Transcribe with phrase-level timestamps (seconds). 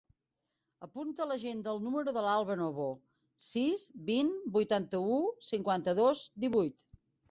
[0.87, 2.89] Apunta a l'agenda el número de l'Alba Novo:
[3.51, 5.23] sis, vint, vuitanta-u,
[5.55, 6.89] cinquanta-dos, divuit.